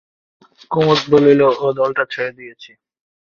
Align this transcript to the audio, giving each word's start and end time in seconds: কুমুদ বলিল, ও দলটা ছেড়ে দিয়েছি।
কুমুদ 0.71 1.01
বলিল, 1.11 1.41
ও 1.59 1.65
দলটা 1.73 2.03
ছেড়ে 2.11 2.31
দিয়েছি। 2.31 2.71